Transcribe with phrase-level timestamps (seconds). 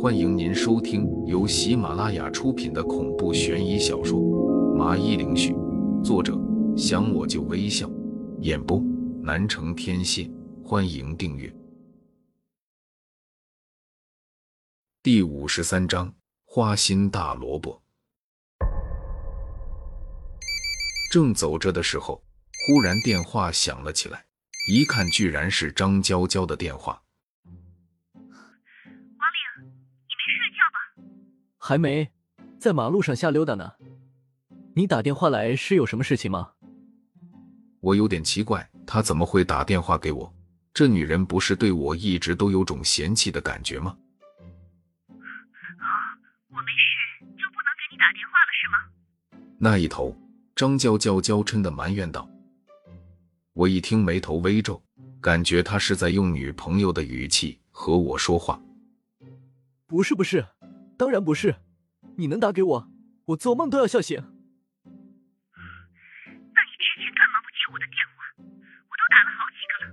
[0.00, 4.18] 欢迎您收听由喜马拉雅出品的恐怖悬疑小说
[4.74, 5.52] 《麻衣灵絮》，
[6.02, 6.36] 作者
[6.76, 7.88] 想我就微笑，
[8.40, 8.82] 演播
[9.22, 10.28] 南城天蝎。
[10.64, 11.54] 欢迎订阅。
[15.04, 16.12] 第五十三章：
[16.44, 17.80] 花心大萝卜。
[21.12, 22.20] 正走着的时候，
[22.66, 24.24] 忽然电话响了起来，
[24.68, 27.00] 一看居然是张娇娇的电话。
[31.64, 32.10] 还没，
[32.58, 33.74] 在马路上瞎溜达呢。
[34.74, 36.50] 你打电话来是有什么事情吗？
[37.78, 40.34] 我有点奇怪，她怎么会打电话给我？
[40.74, 43.96] 这女人不是对我一直都有种嫌弃的感觉吗？
[45.08, 45.14] 哦，
[46.48, 49.38] 我没事，就不能给你打电话了是吗？
[49.56, 50.16] 那一头。
[50.56, 52.28] 张娇娇娇嗔的埋怨道
[53.54, 54.82] ：“我一听，眉头微皱，
[55.20, 58.60] 感觉他是在用女朋友的语气和我说话。
[59.86, 60.44] 不是，不是，
[61.02, 61.56] 当然不是。
[62.14, 62.88] 你能打给我，
[63.24, 64.16] 我做梦都要笑醒。
[64.20, 64.30] 那你
[66.78, 68.22] 之前干嘛不接我的电话？
[68.38, 69.90] 我都打了好几个了。”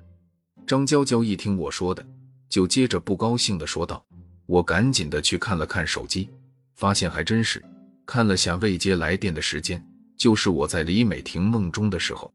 [0.67, 2.05] 张娇娇一听我说的，
[2.47, 4.05] 就接着不高兴的说道。
[4.45, 6.29] 我赶紧的去看了看手机，
[6.75, 7.59] 发现还真是，
[8.05, 9.83] 看了下未接来电的时间。
[10.15, 12.31] 就是我在李美婷梦中的时候。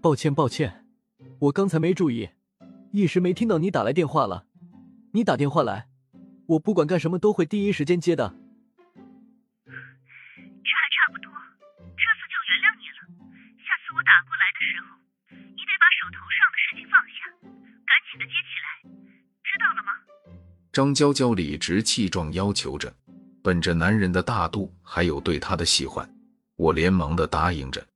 [0.00, 0.86] 抱歉，抱歉，
[1.40, 2.30] 我刚才没注意，
[2.90, 4.46] 一时没听到你打来电话了。
[5.12, 5.89] 你打电话来，
[6.50, 8.34] 我不管干什么都会第一时间接的。
[9.66, 11.30] 这还差不多，
[11.94, 12.98] 这次就原谅你了。
[13.62, 14.98] 下次我打过来的时候，
[15.30, 17.30] 你得把手头上的事情放下，
[17.86, 18.66] 赶紧的接起来，
[19.44, 19.94] 知道了吗？
[20.72, 22.92] 张娇娇理直气壮要求着，
[23.44, 26.08] 本着男人的大度，还有对他的喜欢。
[26.56, 27.86] 我连忙的答应着。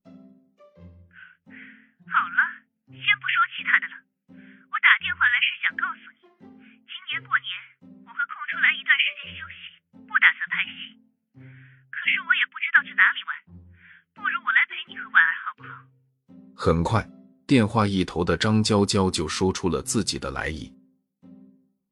[16.65, 17.07] 很快，
[17.47, 20.73] 电话一头的张娇娇就说出了自己的来意。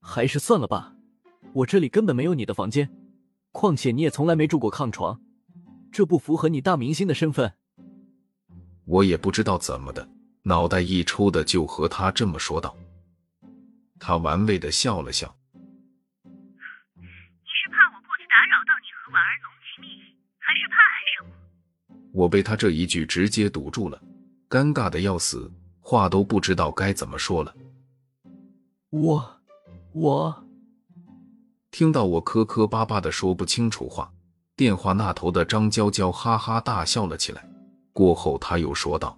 [0.01, 0.95] 还是算了吧，
[1.53, 2.91] 我这里根本没有你的房间，
[3.51, 5.21] 况且你也从来没住过炕床。
[5.93, 7.53] 这不符合你大明星的身份。
[8.87, 10.09] 我也不知道怎么的，
[10.45, 12.75] 脑袋一抽的就和他这么说道。
[14.01, 15.37] 他玩味的笑了笑。
[16.25, 21.29] 你是怕我过去打扰到你和婉儿浓情蜜意，还是怕爱上
[22.15, 22.23] 我？
[22.23, 24.03] 我被他这一句直接堵住了，
[24.53, 27.55] 尴尬的要死，话都不知道该怎么说了。
[28.91, 29.41] 我，
[29.95, 30.45] 我，
[31.71, 34.13] 听到我磕磕巴巴的说不清楚话。
[34.55, 37.49] 电话那头的张娇娇哈哈大笑了起来，
[37.95, 39.09] 过后她又说道：“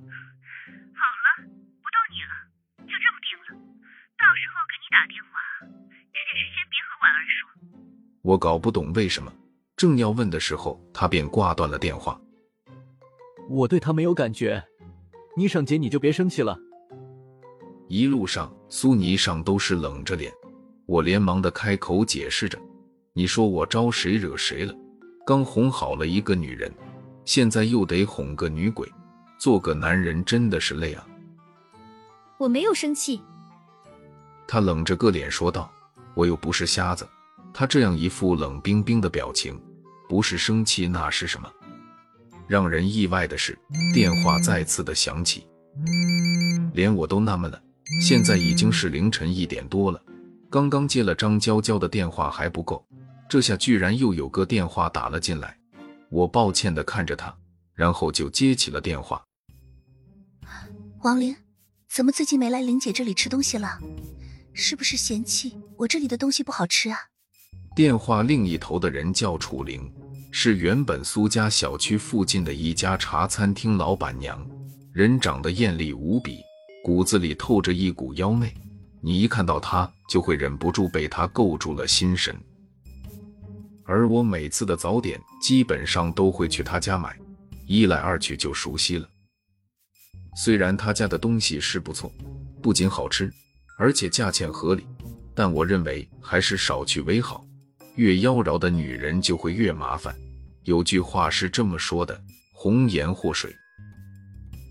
[0.00, 2.32] 好了，不逗你了，
[2.78, 3.52] 就这么定了。
[4.16, 5.36] 到时候给你打电话，
[6.14, 7.44] 这件事先别和婉儿说。”
[8.24, 9.30] 我搞不懂为什么，
[9.76, 12.18] 正要问的时候，他便挂断了电话。
[13.48, 14.62] 我对他没有感觉，
[15.36, 16.58] 霓裳姐你就别生气了。
[17.88, 20.32] 一路上，苏霓裳都是冷着脸，
[20.86, 22.58] 我连忙的开口解释着。
[23.12, 24.74] 你说我招谁惹谁了？
[25.26, 26.72] 刚哄好了一个女人，
[27.24, 28.90] 现在又得哄个女鬼，
[29.38, 31.06] 做个男人真的是累啊！
[32.38, 33.20] 我没有生气。
[34.46, 35.70] 他冷着个脸说道
[36.14, 37.06] ：“我又不是瞎子。”
[37.54, 39.58] 他这样一副冷冰冰的表情，
[40.08, 41.48] 不是生气那是什么？
[42.46, 43.58] 让人意外的是，
[43.92, 45.46] 电话再次的响起，
[46.72, 47.60] 连我都纳闷了。
[48.00, 50.02] 现在已经是凌晨一点多了，
[50.50, 52.84] 刚刚接了张娇娇的电话还不够。
[53.28, 55.56] 这下居然又有个电话打了进来，
[56.10, 57.34] 我抱歉的看着他，
[57.74, 59.24] 然后就接起了电话。
[61.02, 61.34] 王玲，
[61.88, 63.78] 怎么最近没来玲姐这里吃东西了？
[64.52, 66.98] 是不是嫌弃我这里的东西不好吃啊？
[67.74, 69.92] 电话另一头的人叫楚玲，
[70.36, 74.44] 是原本苏家小区附近的一家茶餐厅老板娘，
[74.92, 76.40] 人长得艳丽无比，
[76.82, 78.52] 骨子里透着一股妖媚，
[79.00, 82.36] 你一看到她就会忍不住被她勾住了心神。
[83.84, 87.16] 而我每次的早点基本上都会去他家买，
[87.68, 89.08] 一来二去就熟悉了。
[90.34, 92.12] 虽然他家的东西是不错，
[92.60, 93.32] 不仅好吃，
[93.78, 94.84] 而且价钱合理，
[95.32, 97.46] 但我认为还是少去为好。
[97.96, 100.14] 越妖娆的女人就会越麻烦。
[100.62, 102.18] 有句话是这么说的
[102.52, 103.54] ：“红颜祸水。”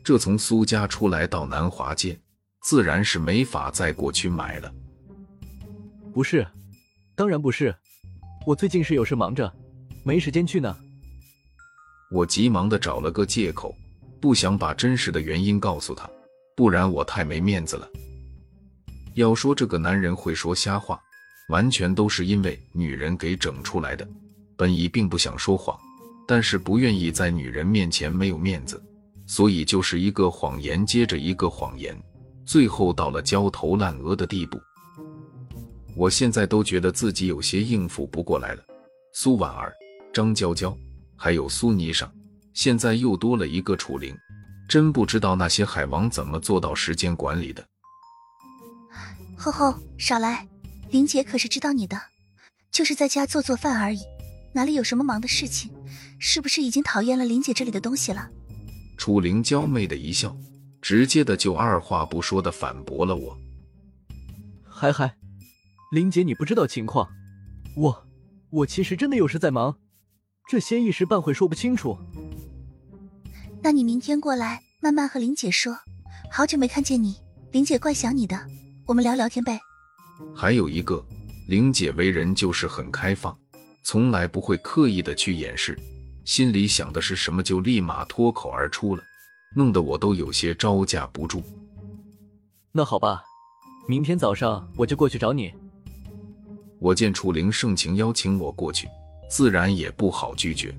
[0.03, 2.19] 这从苏家出来到南华街，
[2.63, 4.73] 自然是没法再过去买了。
[6.13, 6.45] 不是，
[7.15, 7.73] 当然不是。
[8.45, 9.51] 我最近是有事忙着，
[10.03, 10.75] 没时间去呢。
[12.11, 13.73] 我急忙的找了个借口，
[14.19, 16.09] 不想把真实的原因告诉他，
[16.55, 17.89] 不然我太没面子了。
[19.13, 21.01] 要说这个男人会说瞎话，
[21.49, 24.07] 完全都是因为女人给整出来的。
[24.55, 25.77] 本意并不想说谎，
[26.27, 28.81] 但是不愿意在女人面前没有面子，
[29.25, 31.97] 所以就是一个谎言接着一个谎言，
[32.45, 34.59] 最后到了焦头烂额的地步。
[35.95, 38.63] 我现在都觉得自己有些应付不过来了。
[39.13, 39.73] 苏婉儿、
[40.13, 40.75] 张娇娇，
[41.15, 42.07] 还有苏霓裳，
[42.53, 44.15] 现在又多了一个楚灵，
[44.67, 47.63] 真不知道那些海王怎么做到时间管理的。
[49.37, 50.47] 吼吼，少来！
[50.93, 51.99] 林姐可是知道你的，
[52.71, 54.01] 就是在家做做饭而已，
[54.53, 55.71] 哪里有什么忙的事情？
[56.19, 58.29] 是不是已经讨厌了林姐这里的东西了？
[58.95, 60.37] 楚灵娇媚的一笑，
[60.83, 63.35] 直接的就二话不说的反驳了我。
[64.69, 65.15] 嗨嗨，
[65.91, 67.09] 林姐你不知道情况，
[67.75, 68.07] 我
[68.51, 69.75] 我其实真的有事在忙，
[70.47, 71.97] 这些一时半会说不清楚。
[73.63, 75.75] 那你明天过来慢慢和林姐说。
[76.31, 77.15] 好久没看见你，
[77.51, 78.39] 林姐怪想你的。
[78.85, 79.59] 我们聊聊天呗。
[80.35, 81.03] 还有一个，
[81.47, 83.37] 玲姐为人就是很开放，
[83.83, 85.77] 从来不会刻意的去掩饰，
[86.25, 89.03] 心里想的是什么就立马脱口而出了，
[89.55, 91.43] 弄得我都有些招架不住。
[92.71, 93.23] 那好吧，
[93.87, 95.53] 明天早上我就过去找你。
[96.79, 98.87] 我见楚灵盛情邀请我过去，
[99.29, 100.75] 自然也不好拒绝。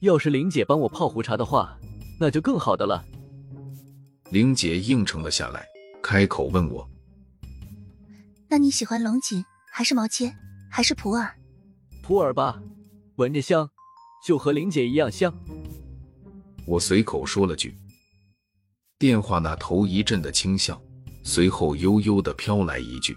[0.00, 1.76] 要是玲姐帮我泡壶茶的话，
[2.20, 3.04] 那就更好的了。
[4.30, 5.66] 玲姐应承了下来。
[6.02, 6.86] 开口问我
[8.54, 10.32] ：“那你喜欢龙井还是毛尖
[10.70, 11.28] 还是普洱？
[12.04, 12.62] 普洱吧，
[13.16, 13.68] 闻着香，
[14.24, 15.34] 就和玲姐一样香。”
[16.64, 17.76] 我随口说了句。
[18.96, 20.80] 电话那头一阵的轻笑，
[21.24, 23.16] 随后悠悠的飘来一句：“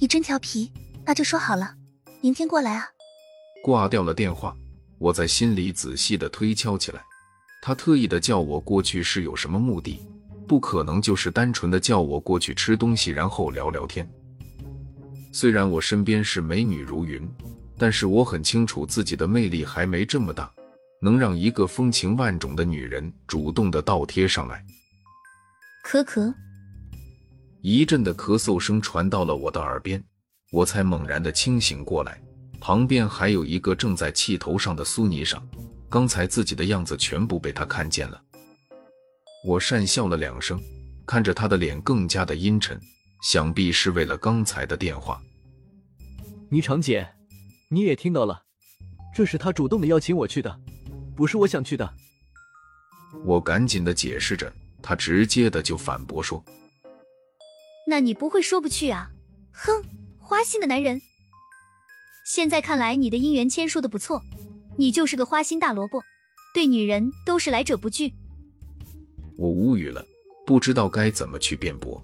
[0.00, 0.70] 你真调皮，
[1.04, 1.74] 那就说好了，
[2.20, 2.86] 明天过来啊。”
[3.64, 4.56] 挂掉了电话，
[4.98, 7.02] 我在心里仔细的推敲起来，
[7.60, 10.00] 他特意的叫我过去是有什么目的？
[10.46, 14.08] 不可能就是单纯的叫我过去吃东西，然后聊聊天。
[15.32, 17.28] 虽然我身边是美女如云，
[17.76, 20.50] 但是我很清楚自己的魅力还没这么大，
[21.00, 24.64] 能让一个风情万种的女人主动的倒贴上来。
[25.86, 26.32] 咳咳，
[27.60, 30.02] 一阵的咳嗽声传到了我的耳边，
[30.52, 32.22] 我才猛然的清醒过来，
[32.60, 35.42] 旁边还有一个正在气头上的苏霓裳，
[35.90, 38.22] 刚才自己的样子全部被他看见了。
[39.44, 40.58] 我讪笑了两声，
[41.06, 42.80] 看着他的脸更加的阴沉，
[43.22, 45.20] 想必是为了刚才的电话。
[46.50, 47.06] 霓裳姐，
[47.68, 48.42] 你也听到了，
[49.14, 50.58] 这是他主动的邀请我去的，
[51.14, 51.94] 不是我想去的。
[53.22, 54.50] 我赶紧的解释着，
[54.82, 56.42] 他直接的就反驳说
[57.86, 59.10] ：“那你不会说不去啊？
[59.52, 59.84] 哼，
[60.18, 61.02] 花心的男人。
[62.26, 64.22] 现在看来你的姻缘签说的不错，
[64.78, 66.02] 你就是个花心大萝卜，
[66.54, 68.14] 对女人都是来者不拒。”
[69.36, 70.04] 我无语了，
[70.46, 72.02] 不知道该怎么去辩驳。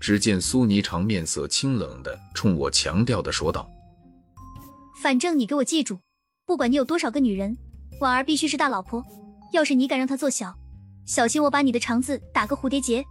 [0.00, 3.70] 只见苏霓裳面色清冷的冲我强调的说道
[5.00, 6.00] ：“反正你给我记住，
[6.44, 7.56] 不管你有多少个女人，
[8.00, 9.04] 婉儿必须是大老婆。
[9.52, 10.54] 要是你敢让她做小，
[11.06, 13.04] 小心我把你的肠子打个蝴蝶结。”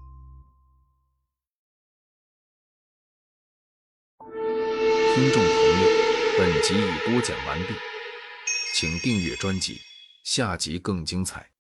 [5.14, 5.88] 听众朋友，
[6.38, 7.74] 本集已播讲完毕，
[8.76, 9.78] 请订阅专辑，
[10.24, 11.51] 下集更精彩。